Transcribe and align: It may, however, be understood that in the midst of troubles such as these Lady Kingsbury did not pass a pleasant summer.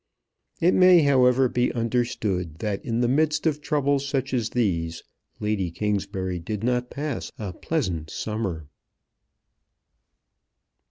It 0.59 0.73
may, 0.73 1.03
however, 1.03 1.47
be 1.47 1.71
understood 1.73 2.57
that 2.57 2.83
in 2.83 3.01
the 3.01 3.07
midst 3.07 3.45
of 3.45 3.61
troubles 3.61 4.03
such 4.09 4.33
as 4.33 4.49
these 4.49 5.03
Lady 5.39 5.69
Kingsbury 5.69 6.39
did 6.39 6.63
not 6.63 6.89
pass 6.89 7.31
a 7.37 7.53
pleasant 7.53 8.09
summer. 8.09 8.65